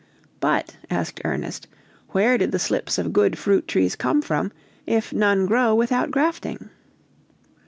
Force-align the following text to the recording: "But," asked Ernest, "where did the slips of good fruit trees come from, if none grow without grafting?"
"But," 0.39 0.77
asked 0.89 1.21
Ernest, 1.23 1.67
"where 2.09 2.35
did 2.39 2.51
the 2.51 2.57
slips 2.57 2.97
of 2.97 3.13
good 3.13 3.37
fruit 3.37 3.67
trees 3.67 3.95
come 3.95 4.23
from, 4.23 4.51
if 4.87 5.13
none 5.13 5.45
grow 5.45 5.75
without 5.75 6.09
grafting?" 6.09 6.71